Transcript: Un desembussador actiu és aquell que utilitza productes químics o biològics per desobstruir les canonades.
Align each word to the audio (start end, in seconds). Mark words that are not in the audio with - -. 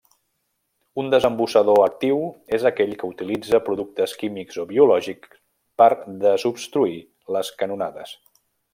Un 1.01 1.11
desembussador 1.13 1.81
actiu 1.87 2.23
és 2.57 2.65
aquell 2.71 2.95
que 3.03 3.11
utilitza 3.11 3.61
productes 3.69 4.17
químics 4.23 4.59
o 4.65 4.67
biològics 4.73 5.39
per 5.83 5.91
desobstruir 6.27 6.99
les 7.37 7.57
canonades. 7.63 8.21